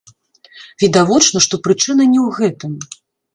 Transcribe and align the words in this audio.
Відавочна, 0.83 1.41
што 1.47 1.55
прычына 1.67 2.03
не 2.15 2.19
ў 2.27 2.33
гэтым. 2.39 2.73